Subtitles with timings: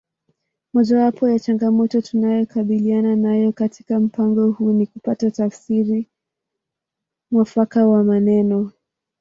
[0.73, 6.09] Mojawapo ya changamoto tunayokabiliana nayo katika mpango huu ni kupata tafsiri
[7.31, 8.71] mwafaka ya maneno